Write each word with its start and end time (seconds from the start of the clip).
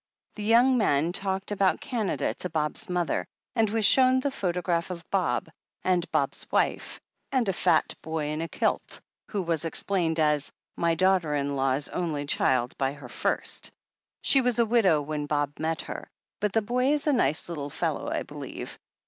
The 0.33 0.41
young 0.43 0.79
man 0.79 1.11
talked 1.11 1.51
about 1.51 1.79
Canada 1.79 2.33
to 2.39 2.49
Bob's 2.49 2.89
mother, 2.89 3.27
and 3.55 3.69
was 3.69 3.85
shown 3.85 4.19
the 4.19 4.31
photograph 4.31 4.89
of 4.89 5.07
Bob, 5.11 5.47
and 5.83 6.07
430 6.11 6.11
THE 6.11 6.11
HEEL 6.17 6.23
OF 6.23 6.73
ACHILLES 6.73 6.79
Bob's 6.81 6.89
wife, 6.89 7.01
and 7.31 7.47
a 7.47 7.53
fat 7.53 7.95
boy 8.01 8.25
in 8.29 8.41
a 8.41 8.47
kilt, 8.47 8.99
who 9.29 9.43
was 9.43 9.63
explained 9.63 10.19
as 10.19 10.51
"my 10.75 10.95
daughter 10.95 11.35
in 11.35 11.55
law's 11.55 11.87
only 11.89 12.25
child 12.25 12.75
by 12.79 12.93
her 12.93 13.09
first. 13.09 13.71
She 14.23 14.41
was 14.41 14.57
a 14.57 14.65
widow 14.65 15.03
when 15.03 15.27
Bob 15.27 15.59
met 15.59 15.81
her, 15.83 16.09
but 16.39 16.53
the 16.53 16.63
boy 16.63 16.93
is 16.93 17.05
a 17.05 17.13
nice 17.13 17.47
little 17.47 17.69
fellow, 17.69 18.09
I 18.09 18.23
believe. 18.23 18.79